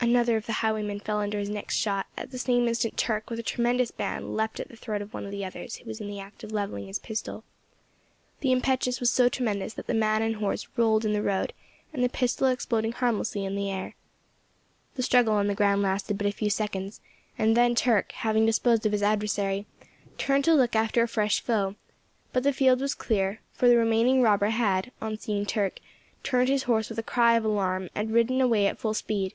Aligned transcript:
Another 0.00 0.36
of 0.36 0.44
the 0.44 0.52
highwaymen 0.52 1.00
fell 1.00 1.18
under 1.20 1.38
his 1.38 1.48
next 1.48 1.76
shot; 1.78 2.06
at 2.18 2.30
the 2.30 2.36
same 2.36 2.68
instant 2.68 2.98
Turk, 2.98 3.30
with 3.30 3.38
a 3.38 3.42
tremendous 3.42 3.90
bound, 3.90 4.36
leapt 4.36 4.60
at 4.60 4.68
the 4.68 4.76
throat 4.76 5.00
of 5.00 5.14
one 5.14 5.24
of 5.24 5.30
the 5.30 5.46
others 5.46 5.76
who 5.76 5.86
was 5.86 5.98
in 5.98 6.06
the 6.08 6.20
act 6.20 6.44
of 6.44 6.52
levelling 6.52 6.88
his 6.88 6.98
pistol. 6.98 7.42
The 8.40 8.52
impetus 8.52 9.00
was 9.00 9.10
so 9.10 9.30
tremendous 9.30 9.72
that 9.74 9.88
man 9.88 10.20
and 10.20 10.36
horse 10.36 10.68
rolled 10.76 11.06
in 11.06 11.14
the 11.14 11.22
road, 11.22 11.54
the 11.94 12.06
pistol 12.10 12.48
exploding 12.48 12.92
harmlessly 12.92 13.46
in 13.46 13.54
the 13.56 13.70
air. 13.70 13.94
The 14.94 15.02
struggle 15.02 15.36
on 15.36 15.46
the 15.46 15.54
ground 15.54 15.80
lasted 15.80 16.18
but 16.18 16.26
a 16.26 16.32
few 16.32 16.50
seconds, 16.50 17.00
and 17.38 17.56
then 17.56 17.74
Turk, 17.74 18.12
having 18.12 18.44
disposed 18.44 18.84
of 18.84 18.92
his 18.92 19.02
adversary, 19.02 19.66
turned 20.18 20.44
to 20.44 20.52
look 20.54 20.76
after 20.76 21.02
a 21.02 21.08
fresh 21.08 21.40
foe; 21.40 21.76
but 22.30 22.42
the 22.42 22.52
field 22.52 22.82
was 22.82 22.94
clear, 22.94 23.40
for 23.54 23.68
the 23.68 23.78
remaining 23.78 24.20
robber 24.20 24.50
had, 24.50 24.92
on 25.00 25.16
seeing 25.16 25.46
Turk, 25.46 25.78
turned 26.22 26.50
his 26.50 26.64
horse 26.64 26.90
with 26.90 26.98
a 26.98 27.02
cry 27.02 27.36
of 27.36 27.44
alarm, 27.46 27.88
and 27.94 28.12
ridden 28.12 28.42
away 28.42 28.66
at 28.66 28.78
full 28.78 28.92
speed. 28.92 29.32